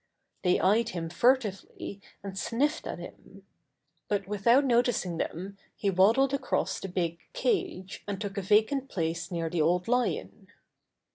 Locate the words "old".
9.61-9.87